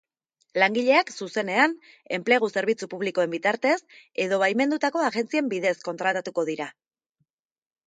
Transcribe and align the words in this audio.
Langileak 0.61 1.11
zuzenean, 1.25 1.75
enplegu 2.17 2.49
zerbitzu 2.55 2.89
publikoen 2.95 3.33
bitartez 3.35 3.75
edo 4.27 4.41
baimendutako 4.47 5.05
agentzien 5.11 5.55
bidez 5.55 5.77
kontratatuko 5.91 6.49
dira. 6.53 6.73